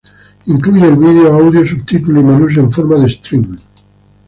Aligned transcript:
Incluye 0.47 0.87
el 0.87 0.95
video, 0.97 1.31
audio, 1.35 1.63
subtítulos 1.63 2.23
y 2.23 2.25
menús 2.25 2.57
en 2.57 2.71
forma 2.71 2.97
de 2.97 3.07
"stream". 3.07 3.55